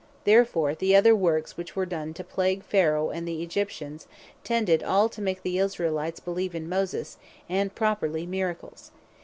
[0.23, 4.07] Therefore the other works which were done to plague Pharaoh and the Egyptians,
[4.43, 8.89] tended all to make the Israelites beleeve in Moses, and were properly Miracles.